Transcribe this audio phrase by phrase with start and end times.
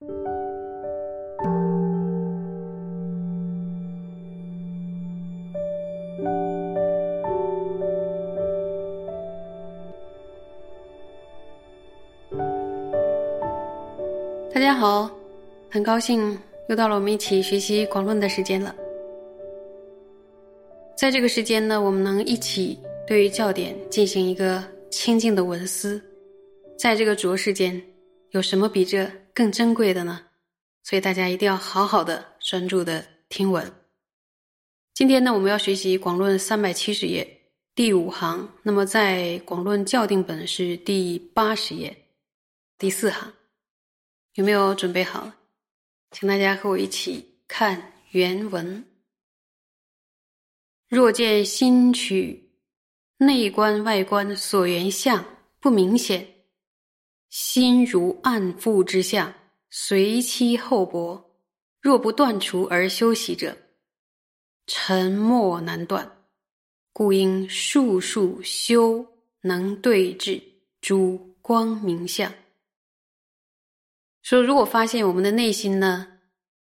[0.00, 0.06] 大
[14.58, 15.10] 家好，
[15.70, 16.38] 很高兴
[16.70, 18.74] 又到了我们一起学习广论的时间了。
[20.96, 26.00] 在这个时间呢，我们能一起对于教典进行一个清净的文思。
[26.78, 27.78] 在这个浊世间，
[28.30, 29.06] 有什么比这
[29.40, 30.20] 更珍贵的呢？
[30.82, 33.72] 所以大家一定要好好的专注的听闻。
[34.92, 37.26] 今天呢，我们要学习广论三百七十页
[37.74, 41.96] 第五行，那么在广论校订本是第八十页
[42.76, 43.32] 第四行。
[44.34, 45.32] 有没有准备好？
[46.10, 48.84] 请大家和我一起看原文。
[50.90, 52.46] 若见心取
[53.16, 55.24] 内观外观所缘相
[55.60, 56.28] 不明显，
[57.30, 59.32] 心如暗覆之相，
[59.70, 61.30] 随期厚薄，
[61.80, 63.56] 若不断除而休息者，
[64.66, 66.10] 沉默难断，
[66.92, 69.06] 故应数数修，
[69.42, 70.42] 能对治
[70.80, 72.32] 诸光明相。
[74.22, 76.18] 说，如果发现我们的内心呢，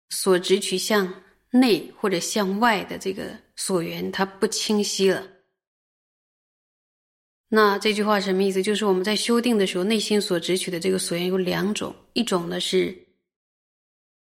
[0.10, 5.28] 所执取向内或者向外的这个所缘，它不清晰了，
[7.56, 8.64] 那这句话什么意思？
[8.64, 12.98] 就是我们在修定的时候，内心所执取的这个所缘有两种，一种呢是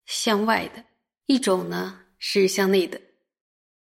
[0.04, 0.84] 向外的，
[1.24, 3.00] 一种呢是向内的。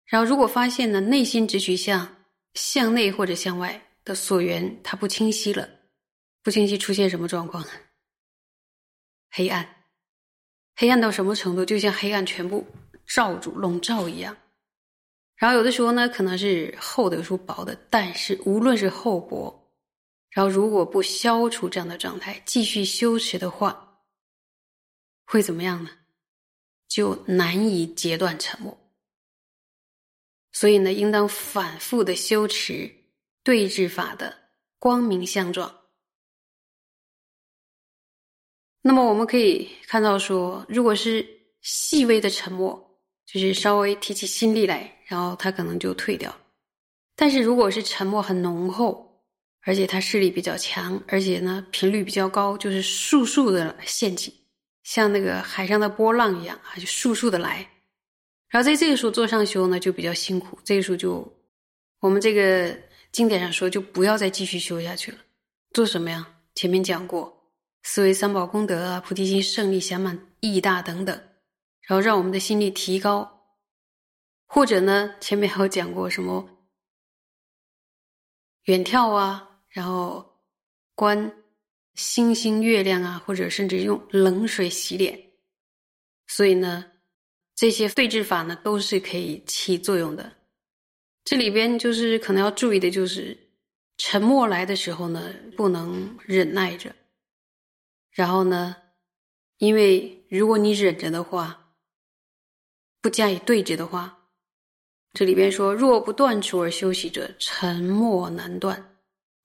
[0.06, 2.16] 然后，如果发现呢，内心直取向
[2.54, 5.70] 向内或者向外的所缘，它不清晰了，
[6.42, 7.64] 不清晰出现什么状况？
[9.30, 9.64] 黑暗，
[10.74, 11.64] 黑暗到什么程度？
[11.64, 12.66] 就像黑暗全部
[13.06, 14.36] 罩住、笼罩一样。
[15.38, 17.74] 然后有的时候呢，可能是厚的，有时候薄的。
[17.88, 19.72] 但是无论是厚薄，
[20.30, 24.02] 然后如果不消除这样的状态，继续修持的话，
[25.24, 25.90] 会怎么样呢？
[26.88, 28.76] 就难以截断沉默。
[30.50, 32.92] 所以呢，应当反复的修持
[33.44, 34.36] 对治法的
[34.80, 35.72] 光明相状。
[38.80, 41.24] 那么我们可以看到，说如果是
[41.60, 46.30] 细微的沉默，就是稍微提起心力来，然后他可能就退掉；
[47.16, 49.24] 但是如果是沉默很浓厚，
[49.62, 54.32] 而且他势力比较强，而且呢频率比较高，就是速速的陷阱，
[54.82, 57.66] 像那个海上的波浪一样啊，就速速的来。
[58.50, 60.58] 然后在这个时候做上修呢，就比较辛苦。
[60.62, 61.26] 这个时候就
[62.00, 62.76] 我们这个
[63.10, 65.18] 经典上说，就不要再继续修下去了。
[65.72, 66.28] 做什么呀？
[66.54, 67.34] 前面讲过。
[67.84, 71.16] 思维三宝功德啊，菩提心胜利祥满义大等等，
[71.86, 73.37] 然后让我们的心力提高，
[74.48, 76.66] 或者呢，前面还有讲过什么
[78.64, 80.42] 远眺啊，然后
[80.94, 81.44] 观
[81.94, 85.30] 星星月亮啊，或者甚至用冷水洗脸，
[86.26, 86.92] 所以呢，
[87.54, 90.32] 这些对治法呢都是可以起作用的。
[91.24, 93.36] 这里边就是可能要注意的，就是
[93.98, 96.96] 沉默来的时候呢，不能忍耐着。
[98.10, 98.74] 然后呢？
[99.58, 101.74] 因为如果你忍着的话，
[103.00, 104.17] 不加以对峙的话，
[105.14, 108.96] 这里边说若不断除而休息者，沉默难断。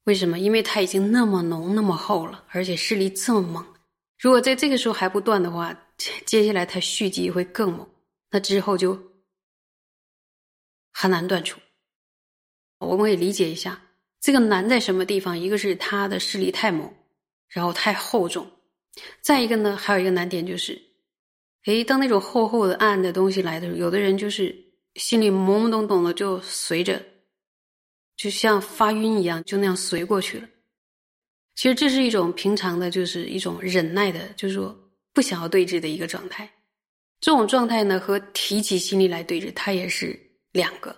[0.04, 0.38] 为什么？
[0.38, 3.66] 因为它已经那么浓、那么厚了，而且势力这么猛。
[4.20, 5.74] 如果在这个时候还不断的话，
[6.26, 7.88] 接下来它续集会更猛，
[8.30, 9.02] 那之后就
[10.92, 11.60] 很难断除。
[12.80, 13.82] 我们可以理解一下，
[14.20, 15.38] 这个难在什么地方？
[15.40, 16.94] 一个是它的势力太猛，
[17.48, 18.46] 然后太厚重。
[19.22, 20.80] 再一个呢，还有一个难点就是，
[21.66, 24.54] 诶，当那种厚厚的暗的东西来的时候，有的人就是
[24.96, 27.04] 心里懵懵懂懂的，就随着，
[28.16, 30.48] 就像发晕一样，就那样随过去了。
[31.56, 34.76] 其实这是一种平常的，就是一种忍耐的，就是说
[35.14, 36.50] 不想要对峙的一个状态。
[37.20, 40.20] 这种状态呢，和提起心力来对峙，它也是
[40.52, 40.96] 两个。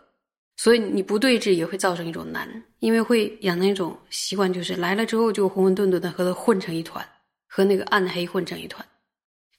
[0.57, 7.06] 所以你不对峙也会造成一种难，因为会养成一种习惯，就是来了之后就混混沌沌的和它混成一团。
[7.47, 8.85] 和那个暗黑混成一团，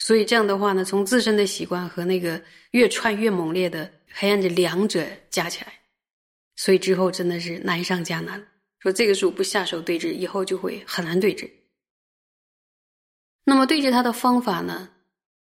[0.00, 2.38] 所以这样的话呢，从自身的习惯和那个
[2.72, 5.72] 越串越猛烈的黑暗这两者加起来，
[6.56, 8.46] 所以之后真的是难上加难。
[8.78, 11.50] 说这个时候不下手对峙，以后就会很难对峙。
[13.44, 14.90] 那么对峙他的方法呢？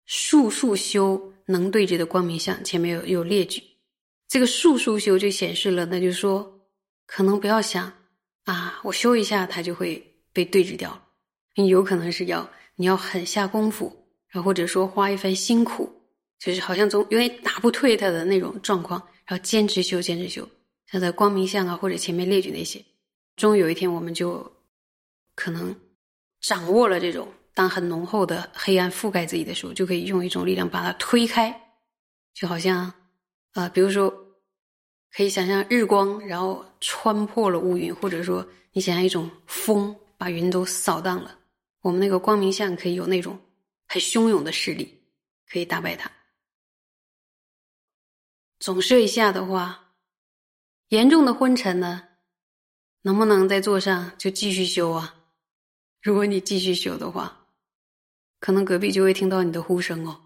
[0.05, 3.61] 数数修能对峙的光明相，前面有有列举。
[4.27, 6.61] 这个数数修就显示了，那就说，
[7.05, 7.91] 可能不要想
[8.45, 10.03] 啊，我修一下，它就会
[10.33, 11.03] 被对峙掉了。
[11.55, 15.98] 你有可能是要你要狠下功夫，然后或者说花一番辛苦，
[16.39, 20.47] 就是好像总有点打不退他的那种状况，然后坚持修，坚持修，
[20.89, 22.83] 像在光明相啊，或者前面列举那些，
[23.35, 24.49] 终于有一天我们就
[25.35, 25.75] 可能
[26.39, 31.53] 掌握了这种当很浓厚的黑暗覆盖自己的时候，就可以用一种力量把它推开，
[32.33, 32.91] 就好像
[33.51, 34.09] 啊，比如说
[35.11, 41.37] 可以想象日光，然后穿破了乌云，或者说你想象一种风把云都扫荡了，
[41.81, 43.37] 我们那个光明像可以有那种
[43.87, 44.97] 很汹涌的势力，
[45.51, 46.09] 可以打败它。
[48.59, 49.93] 总睡一下的话，
[50.89, 52.03] 严重的昏沉呢，
[53.03, 55.15] 能不能在座上就继续修啊？
[56.01, 57.45] 如果你继续修的话，
[58.41, 60.19] 可能隔壁就会听到你的呼声哦。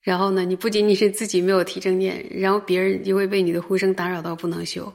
[0.00, 4.90] 然后呢，你不仅仅是自己没有提正念，然后别人就会被你的呼声打扰到不能修。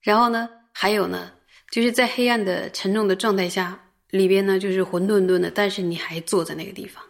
[0.00, 1.32] 然后呢，还有呢，
[1.72, 7.02] 就是在黑暗的沉重的状态下，里边呢就是混沌沌的，但是你还坐在那个地方，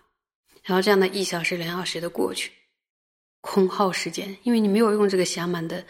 [0.62, 2.50] 然后这样的一小时、两小时的过去。
[3.40, 5.84] 空耗时间，因为你没有用这个暇满的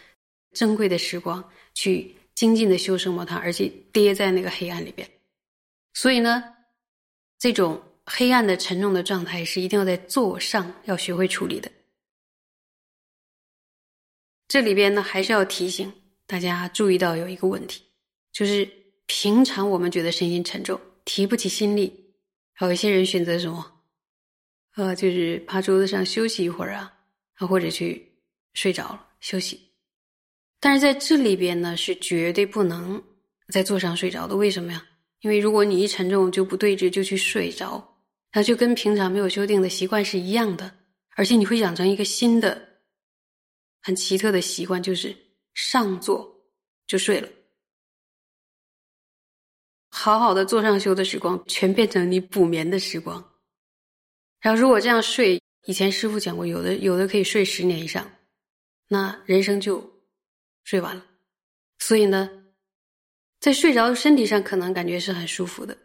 [0.53, 1.43] 珍贵的时光
[1.75, 5.09] 去精进的修生摩他，而且跌在那个黑暗里边，
[5.95, 6.43] 所以呢，
[7.39, 11.71] 这种黑暗的沉重的状态是一定要在座上要学会处理的。
[14.49, 15.93] 这里边呢，还是要提醒
[16.27, 17.83] 大家注意到有一个问题，
[18.33, 18.69] 就是
[19.07, 22.13] 平常我们觉得身心沉重，提不起心力，
[22.53, 23.83] 还有一些人选择什么，
[24.77, 26.93] 呃，就是趴桌子上休息一会儿啊
[27.47, 28.07] 或者去
[28.53, 29.59] 睡着了休息，
[30.61, 33.03] 但是在这里边呢，是绝对不能
[33.49, 34.37] 在座上睡着的。
[34.37, 34.87] 为什么呀？
[35.21, 37.83] 因为如果你一沉重就不对峙就去睡着，
[38.33, 40.71] 那就跟平常没有修订的习惯是一样的，
[41.17, 42.81] 而且你会养成一个新的、
[43.83, 45.17] 很奇特的习惯，就是
[45.55, 46.31] 上座
[46.87, 47.29] 就睡了。
[49.91, 53.33] 好好的坐上修的时光，全变成你补眠的时光。
[54.41, 55.41] 然后如果这样睡。
[55.67, 58.11] 以前师傅讲过，有的有的可以睡十年以上，
[58.89, 60.03] 那人生就
[60.65, 61.07] 睡完了。
[61.79, 62.31] 所以呢，
[63.41, 65.77] 在睡着身体上可能感觉是很舒服的，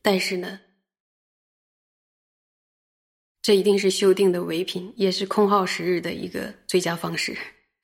[0.00, 0.60] 但是呢，
[3.42, 7.36] 这一定是修订的唯品，也是空耗时日的一个最佳方式。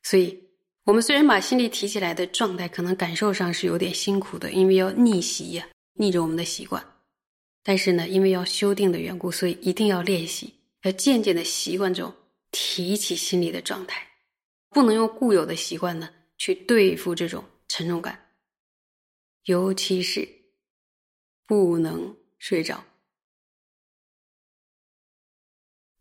[0.02, 0.42] 所以，
[0.84, 6.82] 我们虽然把心力提起来的状态，可能感受上是有点辛苦的，因为要逆袭呀，逆着我们的习惯。
[7.62, 10.53] 但是呢，因为要修订的缘故，所以一定要练习。
[10.84, 12.14] 要渐渐的习惯这种
[12.50, 14.06] 提起心里的状态，
[14.68, 18.18] 不能用固有的习惯呢去对付这种沉重感，
[19.44, 20.28] 尤其是
[21.46, 22.84] 不能睡着。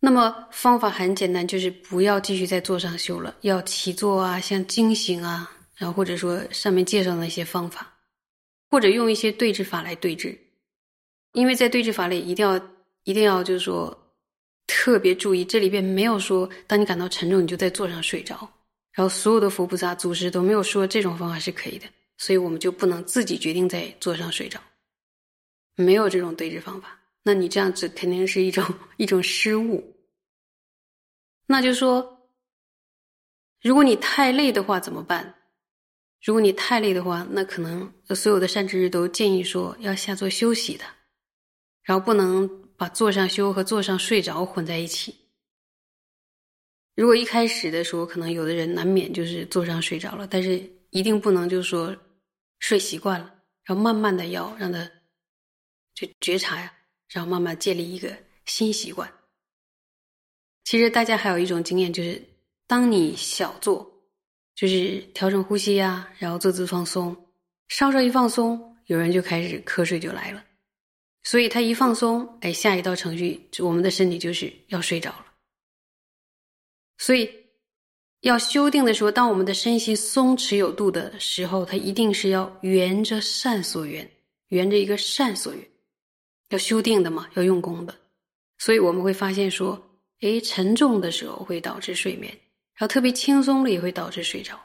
[0.01, 7.97] 那么方法很简单，就是不要继续在座上修了，要起坐啊，像惊醒啊，然后或者说上面介绍的那些方法，
[8.69, 10.37] 或者用一些对治法来对治，
[11.31, 12.57] 因为在对治法里一定要
[13.05, 13.97] 一定要就是说。
[14.65, 18.49] 特别注意，这里边没有说，当你感到沉重，你就在座上睡着。
[18.91, 21.87] 然后所有的佛菩萨祖师都没有说这种方法是可以的，
[22.17, 24.59] 所以我们就不能自己决定在座上睡着，
[25.75, 26.99] 没有这种对治方法。
[27.23, 28.63] 那你这样子肯定是一种
[28.97, 29.95] 一种失误。
[31.47, 32.29] 那就说，
[33.61, 35.35] 如果你太累的话怎么办？
[36.23, 40.85] 如果你太累的话，那可能所有的善知识都建议说要下座休息的，
[41.83, 42.62] 然后不能。
[42.83, 45.15] 把坐上修和坐上睡着混在一起。
[46.95, 51.95] 如果一开始的时候，可能有的人难免就是坐上睡着了，但是一定不能就是说
[52.59, 53.33] 睡习惯了，
[53.63, 54.83] 然后慢慢的要让他
[55.95, 56.73] 就觉察呀，
[57.07, 58.13] 然后慢慢建立一个
[58.43, 59.09] 新习惯。
[60.65, 62.21] 其实大家还有一种经验，就是
[62.67, 63.89] 当你小坐，
[64.55, 67.15] 就是调整呼吸呀，然后坐姿放松，
[67.69, 70.43] 稍稍一放松，有人就开始瞌睡就来了。
[71.23, 75.25] 所以他一放松，哎，下一道程序，我们的身体就是要睡着了。
[76.97, 77.29] 所以
[78.19, 84.09] 要修订的时候，当我们的身心松弛有度的时候，它一定是要圆着善所缘，
[84.49, 85.65] 圆着一个善所缘，
[86.49, 87.95] 要修订的嘛，要用功的。
[88.57, 89.81] 所以我们会发现说，
[90.19, 92.29] 哎，沉重的时候会导致睡眠，
[92.75, 94.59] 然后特别轻松了也会导致睡着。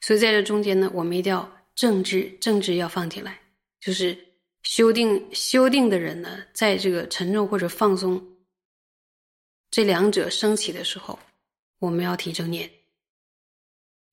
[0.00, 3.40] 所以在这中间呢，我们一定要正知，正知要放进来，
[3.80, 4.29] 就是。
[4.62, 8.22] 修定修定的人呢，在这个沉重或者放松
[9.70, 11.18] 这两者升起的时候，
[11.78, 12.70] 我们要提正念，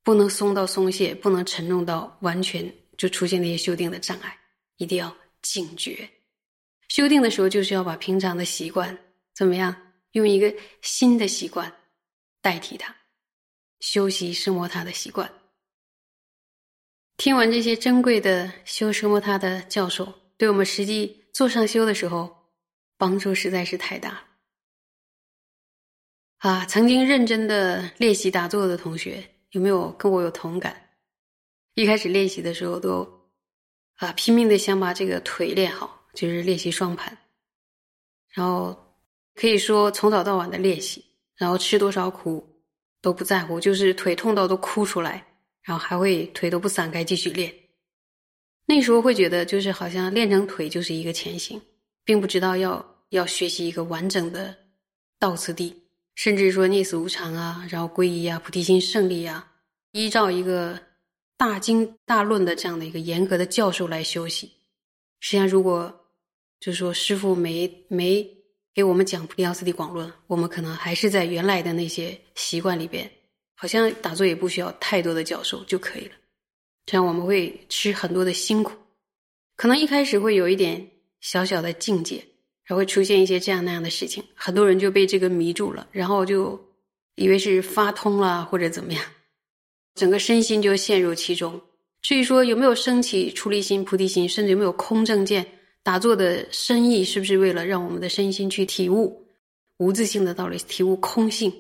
[0.04, 4.38] 不能松到松懈，不能沉重到完全就出现那些修定的障碍，
[4.78, 6.10] 一定要警觉。
[6.88, 8.98] 修定的时候，就是要把平常的习惯
[9.34, 9.76] 怎么样，
[10.12, 11.72] 用一个新的习惯
[12.42, 12.96] 代替它，
[13.82, 15.30] 修习生摩他的习惯。
[17.18, 20.14] 听完这些珍贵的修生摩他的教授。
[20.38, 22.52] 对我们实际做上修的时候，
[22.98, 24.24] 帮助实在是太大了。
[26.38, 30.90] 啊，曾经认真的练习打坐的同学，有没有跟我有同感？
[31.74, 33.30] 一开始练习的时候，都
[33.96, 37.18] 啊拼命的想把这个腿练好，就是练习双盘，
[38.30, 38.96] 然后
[39.34, 41.04] 可以说从早到晚的练习，
[41.36, 42.64] 然后吃多少苦
[43.02, 45.26] 都不在乎，就是腿痛到都哭出来，
[45.64, 47.52] 然后还会腿都不散开继续练。
[48.70, 51.60] 那时候会觉得，就是好像练成腿就是一个前行，
[52.04, 54.54] 并不知道要要学习一个完整的
[55.18, 55.74] 道次第，
[56.16, 59.50] 甚至说逆死无常啊，然后皈依啊，菩提心胜利啊，
[59.94, 60.78] 依照一个
[61.38, 64.52] 大经大论的这样的一个严格的教授来修习。
[65.22, 66.06] 实际上，如果
[66.60, 68.30] 就是说师傅没没
[68.74, 73.10] 给我们讲《菩提奥次第广论》，我们可能还是在原来的那些习惯里边，
[73.56, 76.12] 好像打坐也不需要太多的教授就可以了。
[76.88, 78.72] 这样我们会吃很多的辛苦，
[79.58, 80.90] 可能一开始会有一点
[81.20, 82.26] 小小的境界，
[82.64, 86.58] 还会出现一些这样那样的事情，很多人就被这个迷住了，然后就
[87.16, 89.04] 以为是发通了或者怎么样，
[89.96, 91.62] 整个身心就陷入其中。
[92.02, 95.46] 至于说有没有升起出离心、菩提心，甚至有没有空正见，
[95.84, 99.28] 打坐的深意是不是为了让我们的身心去体悟
[99.76, 101.52] 无自性的道理，体悟空性？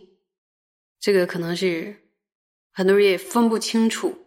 [1.01, 1.93] 这个可能是
[2.71, 4.17] 很多人也分不清楚，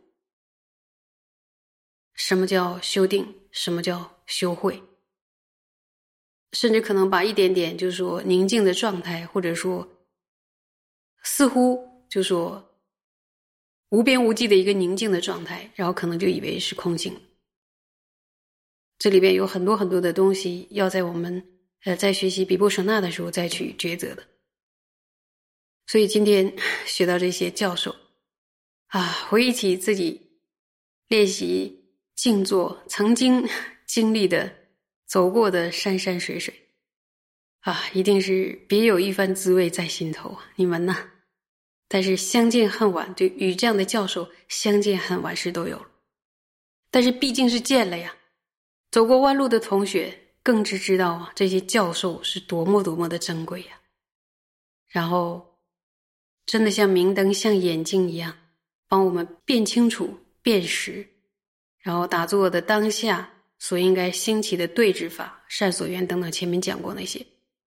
[2.23, 4.83] 什么叫修定，什么叫修慧，
[6.53, 9.89] 甚至可能把一点点就是说宁静的状态，或者说
[11.23, 12.67] 似乎就说。
[13.93, 17.21] 无边无际的一个宁静的状态，然后可能就以为是空性。
[18.99, 21.45] 这里边有很多很多的东西，要在我们
[21.83, 24.23] 呃在学习比波舍那的时候再去抉择的。
[25.89, 27.97] 所以今天学到这些教授
[28.87, 30.39] 啊，回忆起自己
[31.09, 31.80] 练习
[32.21, 33.49] 静坐曾经
[33.89, 34.55] 经历的、
[35.07, 36.55] 走过的山山水水
[37.61, 40.53] 啊，一定是别有一番滋味在心头啊！
[40.57, 40.95] 你们呢？
[41.89, 45.87] 但是相见恨晚，对与这样的教授相见恨晚是都有了。
[46.91, 48.15] 但是毕竟是见了呀，
[48.91, 53.81] 走过弯路的同学更知知道啊，这些教授是多么多么的珍贵呀。
[54.89, 55.59] 然后，
[56.45, 58.37] 真的像明灯、像眼睛一样，
[58.87, 61.09] 帮我们辨清楚、辨识，
[61.81, 67.25] 然后打坐的当下所应该兴起的对治法、善所缘等等，前面讲过那些，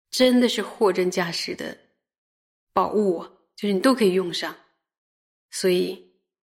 [0.10, 1.78] 真的是货真价实的
[2.74, 3.32] 宝物啊。
[3.56, 4.56] 就是你都可以用上，
[5.52, 6.12] 所以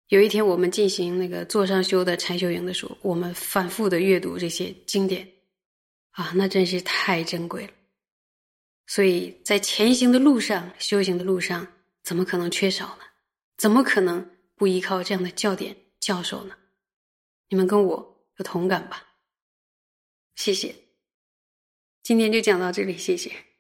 [0.10, 5.28] 有一天我们进行那个坐上修的禅修营的时候，我们反复的阅读这些经典，
[6.12, 7.74] 啊，那真是太珍贵了。
[8.86, 11.66] 所以在前行的路上、修行的路上，
[12.04, 13.04] 怎么可能缺少呢？
[13.58, 16.54] 怎么可能不依靠这样的教典教授呢？
[17.52, 19.18] 你们跟我有同感吧？
[20.36, 20.74] 谢谢，
[22.02, 23.51] 今天就讲到这里，谢谢。